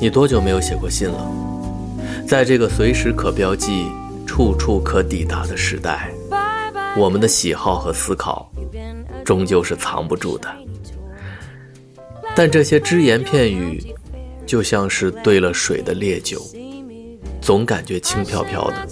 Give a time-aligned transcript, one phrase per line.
[0.00, 1.30] 你多久没有写过信了？
[2.26, 3.86] 在这个随时可标记、
[4.24, 6.12] 处处可抵达的时代，
[6.96, 8.48] 我们的喜好和思考，
[9.24, 10.48] 终究是藏不住的。
[12.36, 13.92] 但这些只言片语，
[14.46, 16.40] 就像是兑了水的烈酒，
[17.40, 18.86] 总感觉轻飘飘的。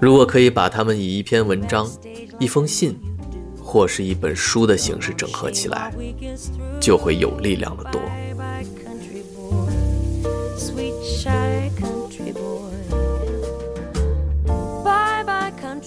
[0.00, 1.88] 如果可以把它们以一篇文章、
[2.40, 2.98] 一封信，
[3.62, 5.92] 或是一本书的形式整合起来，
[6.80, 8.00] 就会有力量的多。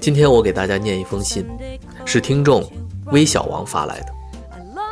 [0.00, 1.46] 今天我给大家念一封信，
[2.04, 2.68] 是听众
[3.12, 4.06] 微小王发来的。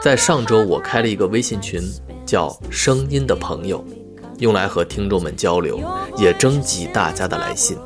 [0.03, 1.83] 在上周，我开了一个微信群，
[2.25, 3.84] 叫“声音的朋友”，
[4.39, 5.81] 用来和听众们交流，
[6.17, 7.77] 也征集大家的来信。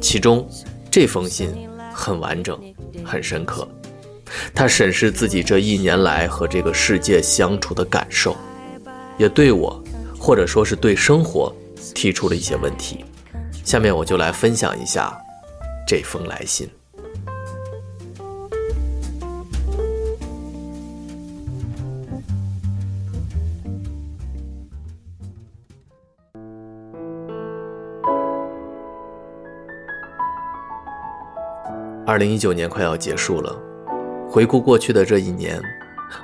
[0.00, 0.48] 其中，
[0.90, 1.50] 这封信
[1.92, 2.58] 很完整，
[3.04, 3.66] 很深刻。
[4.54, 8.36] 他审视自己这一年来和这个世界相处的感受，
[9.18, 9.82] 也对我，
[10.18, 11.52] 或者说是对生活，
[11.94, 13.04] 提出了一些问题。
[13.64, 15.16] 下面我就来分享一下。
[15.86, 16.68] 这封来信。
[32.06, 33.56] 二零一九年快要结束了，
[34.28, 35.62] 回顾过去的这一年，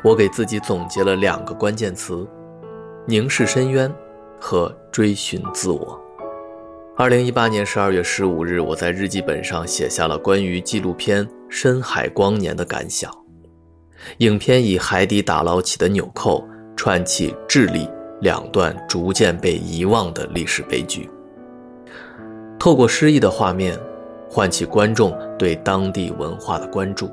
[0.02, 2.26] 我给自己总结了两个关键词：
[3.06, 3.92] 凝视深渊
[4.40, 6.05] 和追寻自我。
[6.98, 13.12] 二零一八年十二月十五日，我在日记本上写下了关于纪录片《深海光年》的感想。
[14.18, 16.42] 影片以海底打捞起的纽扣，
[16.74, 17.86] 串起智利
[18.22, 21.10] 两段逐渐被遗忘的历史悲剧。
[22.58, 23.78] 透过诗意的画面，
[24.30, 27.10] 唤起观众对当地文化的关注，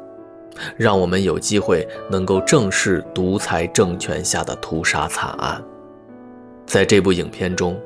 [0.77, 5.61] 让我们有机会能够正视独裁政权下的屠杀惨案。
[6.65, 7.77] 在这部影片中。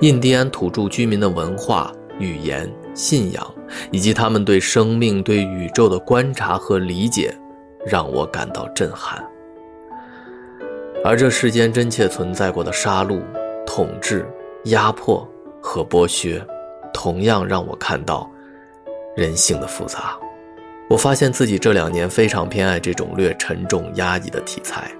[0.00, 3.54] 印第安土著居民的文化、语言、信仰，
[3.90, 7.34] 以及他们对生命、对宇宙的观察和理解，
[7.86, 9.24] 让我感到震撼。
[11.04, 13.22] 而这世间真切存在过的杀戮、
[13.64, 14.26] 统治、
[14.64, 15.26] 压迫
[15.62, 16.44] 和剥削，
[16.92, 18.28] 同样让我看到
[19.16, 20.18] 人性的复杂。
[20.90, 24.90] 我发现自己这两年非常偏爱这种略沉重压抑的题材，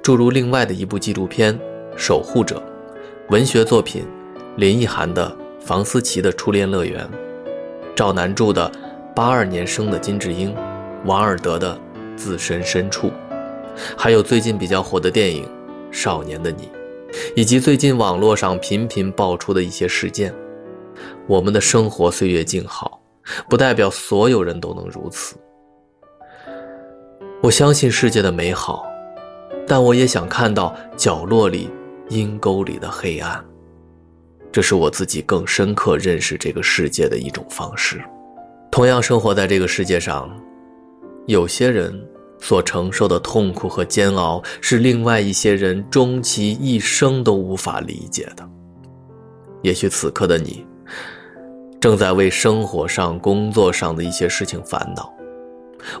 [0.00, 1.52] 诸如另外的一部纪录片
[1.96, 2.56] 《守护者》。
[3.30, 4.06] 文学作品，
[4.56, 5.30] 林奕涵的
[5.62, 7.06] 《房思琪的初恋乐园》，
[7.94, 8.72] 赵楠著的
[9.14, 10.50] 《八二年生的金智英》，
[11.04, 11.74] 王尔德的
[12.16, 13.08] 《自身深处》，
[13.98, 15.44] 还有最近比较火的电影
[15.92, 16.62] 《少年的你》，
[17.36, 20.34] 以及最近网络上频频爆出的一些事件。
[21.26, 22.98] 我们的生活岁月静好，
[23.46, 25.36] 不代表所有人都能如此。
[27.42, 28.86] 我相信世界的美好，
[29.66, 31.68] 但我也想看到角落里。
[32.08, 33.44] 阴沟里的黑暗，
[34.50, 38.02] 这是我自己更深刻认识这个世界的一种方式。
[38.70, 40.30] 同样生活在这个世界上，
[41.26, 41.92] 有些人
[42.38, 48.48] 所承受的痛苦和煎熬，是另外一些人终其一生都无法理解的。
[49.62, 50.64] 也许此刻的你，
[51.80, 55.12] 正在为生活上、工作上的一些事情烦恼。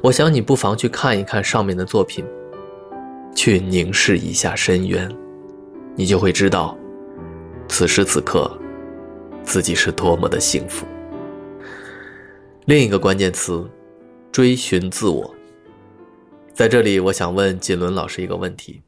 [0.02, 2.24] 我想你不妨去看一看上面的作品，
[3.34, 5.08] 去凝视一下深渊。
[5.98, 6.78] 你就会知道，
[7.66, 8.48] 此时此刻，
[9.42, 10.86] 自己是多么的幸福。
[12.66, 13.68] 另一个关键词，
[14.30, 15.34] 追寻自我。
[16.54, 18.80] 在这里，我想问锦纶老师一个问题：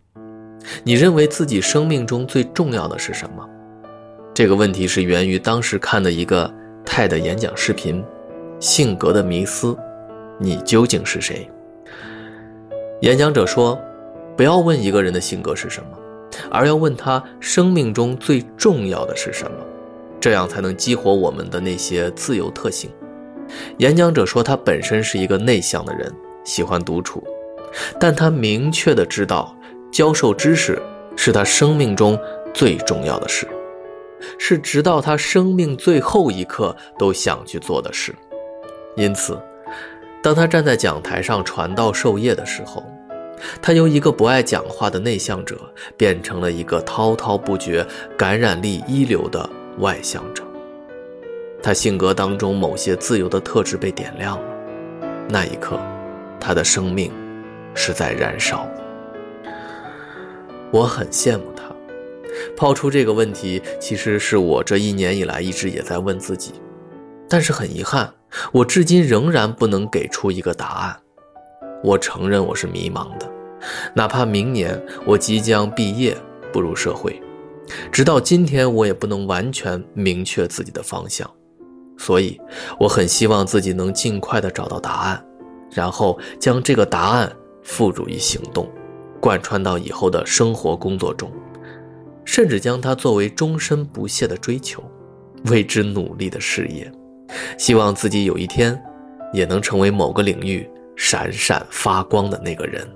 [0.84, 3.44] 你认为自己生命中最重要的是什么？
[4.32, 6.48] 这个问题是源于当时看的一个
[6.84, 8.00] 泰的演讲视频，
[8.60, 9.72] 《性格的迷思》，
[10.38, 11.50] 你究竟是谁？
[13.00, 13.76] 演讲者说，
[14.36, 15.96] 不要问一个人的性格是什么。
[16.50, 19.56] 而要问他生命中最重要的是什么，
[20.20, 22.90] 这样才能激活我们的那些自由特性。
[23.78, 26.12] 演讲者说，他本身是一个内向的人，
[26.44, 27.22] 喜欢独处，
[27.98, 29.56] 但他明确的知道，
[29.92, 30.80] 教授知识
[31.16, 32.16] 是他生命中
[32.54, 33.48] 最重要的事，
[34.38, 38.14] 是直到他生命最后一刻都想去做的事。
[38.96, 39.36] 因此，
[40.22, 42.84] 当他站在讲台上传道授业的时候，
[43.62, 45.56] 他由一个不爱讲话的内向者，
[45.96, 49.48] 变成了一个滔滔不绝、感染力一流的
[49.78, 50.42] 外向者。
[51.62, 54.44] 他性格当中某些自由的特质被点亮了，
[55.28, 55.78] 那一刻，
[56.40, 57.12] 他的生命
[57.74, 58.66] 是在燃烧。
[60.70, 61.64] 我很羡慕他。
[62.56, 66.54] 抛出这个问题，其实是我这一年以来一直也在问自己，
[67.28, 68.10] 但是很遗憾，
[68.52, 70.96] 我至今仍然不能给出一个答案。
[71.82, 73.29] 我承认我是迷茫的，
[73.94, 76.16] 哪怕明年我即将毕业
[76.52, 77.20] 步入社会，
[77.92, 81.28] 直到今天我也不能完全明确自己的方向。
[81.98, 82.40] 所以，
[82.78, 85.22] 我很希望自己能尽快的找到答案，
[85.70, 87.30] 然后将这个答案
[87.62, 88.66] 付诸于行动，
[89.20, 91.30] 贯穿到以后的生活工作中，
[92.24, 94.82] 甚至将它作为终身不懈的追求，
[95.50, 96.90] 为之努力的事业。
[97.58, 98.82] 希望自己有一天，
[99.34, 100.66] 也能成为某个领域
[100.96, 102.88] 闪闪发光的那个人。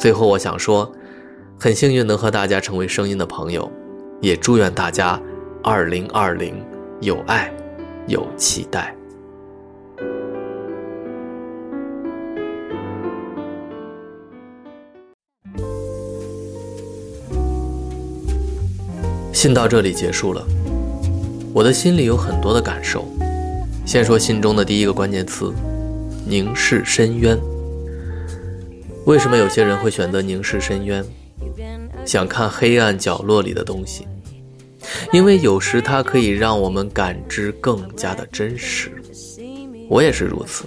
[0.00, 0.90] 最后，我想说，
[1.58, 3.70] 很幸运能和大家成为声音的朋友，
[4.22, 5.20] 也祝愿大家，
[5.62, 6.54] 二零二零
[7.00, 7.52] 有爱。
[8.06, 8.96] 有期待。
[19.32, 20.42] 信到这里结束了，
[21.52, 23.06] 我的心里有很多的感受。
[23.86, 25.52] 先说信中的第一个关键词：
[26.26, 27.38] 凝视深渊。
[29.06, 31.04] 为什么有些人会选择凝视深渊？
[32.04, 34.06] 想看黑暗角落里的东西。
[35.12, 38.90] 因为有时它可以让我们感知更加的真实，
[39.88, 40.64] 我也是如此，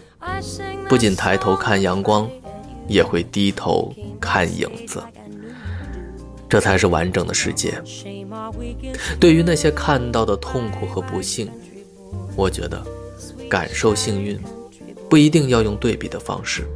[0.88, 2.30] 不仅抬头看阳光，
[2.88, 5.01] 也会低头看影子，
[6.47, 7.74] 这才是完整的世界。
[9.19, 11.50] 对于那些看到的痛苦和不幸，
[12.35, 12.83] 我觉得
[13.50, 14.39] 感受幸运
[15.09, 16.68] 不一定要用对比的方式，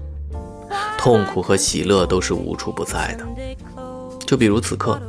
[0.98, 3.26] 痛苦和喜乐都是无处不在的。
[4.26, 5.00] 就比如此刻，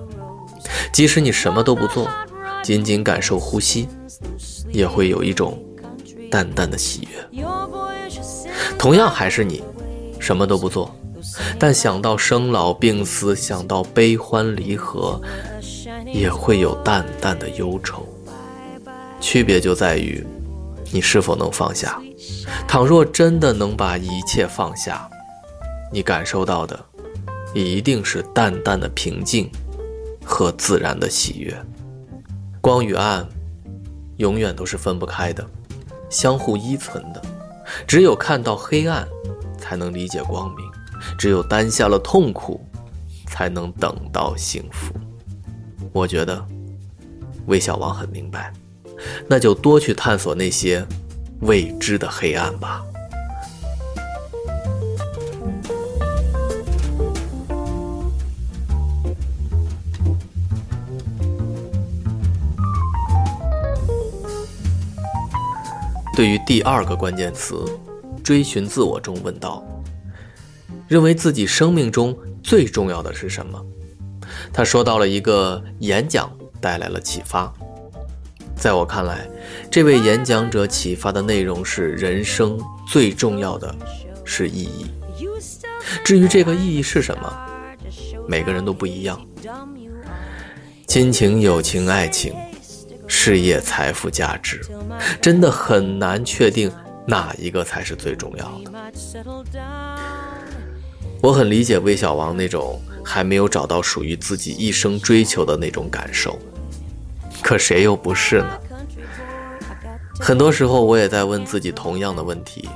[0.92, 2.08] 即使你什么都不做。
[2.60, 3.88] 仅仅感受呼吸，
[4.70, 5.62] 也会有一种
[6.30, 7.40] 淡淡的喜悦。
[8.76, 9.62] 同样还是你，
[10.18, 10.94] 什么都不做，
[11.58, 15.18] 但想到生老病死，想到悲欢离合，
[16.12, 18.06] 也会有淡淡的忧愁。
[19.20, 20.26] 区别就在于，
[20.92, 21.98] 你是否能放下。
[22.66, 25.08] 倘若真的能把一切放下，
[25.90, 26.78] 你感受到的，
[27.54, 29.50] 一定是淡淡的平静
[30.24, 31.56] 和自然的喜悦。
[32.60, 33.26] 光与暗，
[34.18, 35.44] 永远都是分不开的，
[36.10, 37.22] 相互依存的。
[37.86, 39.06] 只有看到黑暗，
[39.58, 40.66] 才能理解光明；
[41.16, 42.60] 只有担下了痛苦，
[43.26, 44.92] 才能等到幸福。
[45.92, 46.44] 我觉得，
[47.46, 48.52] 魏小王很明白，
[49.26, 50.86] 那就多去探索那些
[51.40, 52.84] 未知的黑暗吧。
[66.18, 67.64] 对于第二个关键词
[68.24, 69.64] “追寻自我”中问道
[70.88, 72.12] ：“认为自己生命中
[72.42, 73.64] 最重要的是什么？”
[74.52, 76.28] 他说到了一个演讲
[76.60, 77.54] 带来了启发。
[78.56, 79.30] 在我看来，
[79.70, 83.72] 这位演讲者启发的内容是人生最重要的
[84.24, 84.86] 是意义。
[86.04, 87.32] 至于这个意义是什么，
[88.26, 89.24] 每个人都不一样。
[90.88, 92.34] 亲情、友情、爱情。
[93.28, 94.58] 事业、财富、价值，
[95.20, 96.72] 真的很难确定
[97.06, 98.72] 哪一个才是最重要的。
[101.20, 106.38] 我很理解魏小王那种还没有找到属于自己一生追求的那种感受，
[107.42, 108.58] 可谁又不是呢？
[110.18, 112.66] 很多时候，我也在问自己同样的问题：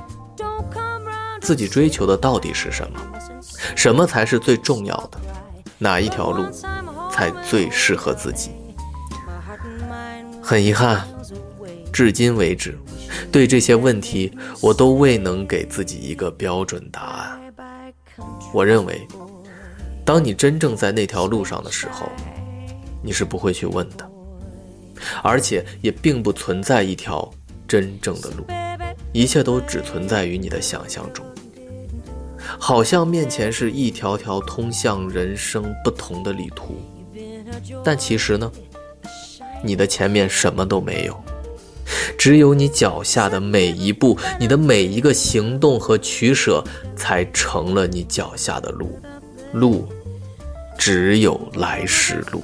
[1.41, 2.99] 自己追求的到底是什么？
[3.75, 5.19] 什么才是最重要的？
[5.79, 6.45] 哪一条路
[7.11, 8.51] 才最适合自己？
[10.43, 11.07] 很遗憾，
[11.93, 12.77] 至今为止，
[13.31, 14.29] 对这些问题
[14.61, 17.39] 我都未能给自己一个标准答案。
[18.53, 19.07] 我认为，
[20.03, 22.09] 当你真正在那条路上的时候，
[23.01, 24.07] 你是不会去问的，
[25.23, 27.31] 而且也并不存在一条
[27.65, 28.45] 真正的路，
[29.13, 31.25] 一切都只存在于你的想象中。
[32.59, 36.75] 好像面前是一条条通向人生不同的旅途，
[37.81, 38.51] 但其实呢？
[39.63, 41.23] 你的前面什么都没有，
[42.17, 46.63] 只有你脚下的每一步，你的每一个行动和取舍，
[46.95, 48.99] 才成了你脚下的路。
[49.53, 49.87] 路，
[50.77, 52.43] 只有来时路。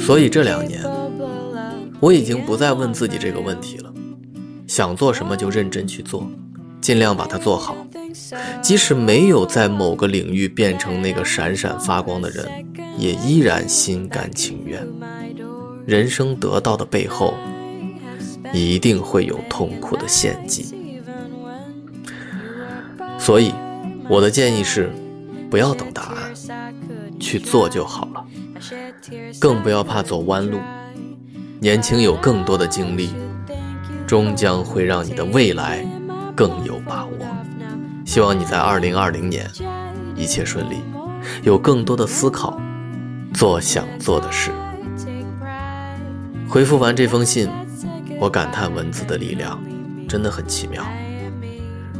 [0.00, 0.82] 所以这两年，
[2.00, 3.92] 我已经不再问自己这个问题了。
[4.66, 6.30] 想做什么就认真去做，
[6.80, 7.74] 尽量把它做好。
[8.60, 12.46] 即使没有在某个领域变成那个闪闪发光的人，
[12.98, 14.86] 也依然心甘情愿。
[15.86, 17.32] 人生得到的背后，
[18.52, 20.74] 一定会有痛苦的献祭。
[23.18, 23.54] 所以，
[24.10, 24.92] 我的建议是，
[25.50, 26.34] 不要等答案，
[27.18, 28.24] 去做就好了。
[29.40, 30.58] 更不要怕走弯路。
[31.60, 33.10] 年轻有更多的经历。
[34.06, 35.84] 终将会让你的未来
[36.34, 37.12] 更有把握。
[38.06, 39.46] 希望你在二零二零年
[40.16, 40.76] 一切顺利，
[41.42, 42.58] 有更多的思考，
[43.34, 44.50] 做想做的事。
[46.48, 47.50] 回复完这封信，
[48.18, 49.62] 我感叹文字的力量
[50.08, 50.82] 真的很奇妙，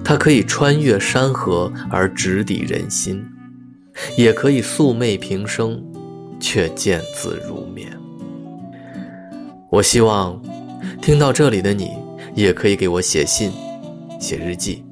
[0.03, 3.23] 它可以穿越山河而直抵人心，
[4.17, 5.83] 也可以素昧平生，
[6.41, 7.89] 却见字如面。
[9.71, 10.41] 我希望。
[11.01, 11.93] 听到这里的你，
[12.35, 13.53] 也可以给我写信、
[14.21, 14.85] 写日记，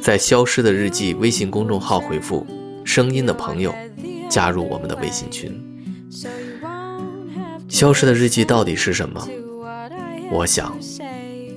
[0.00, 2.46] 在“消失的日记”微信公众号回复
[2.84, 3.72] “声音的朋友”，
[4.28, 5.52] 加入我们的微信群。
[7.68, 9.26] 消失的日记到底是什么？
[10.30, 10.76] 我想，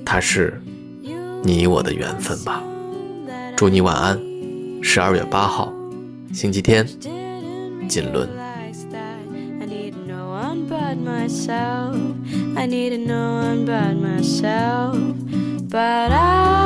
[0.04, 0.60] 它是
[1.42, 2.62] 你我的缘分吧。
[3.56, 4.20] 祝你晚安。
[4.82, 5.72] 十二月八号，
[6.32, 6.86] 星期天，
[7.88, 8.28] 锦纶。
[11.26, 11.94] myself.
[12.56, 14.96] I need to know about myself.
[15.68, 16.65] But I should think.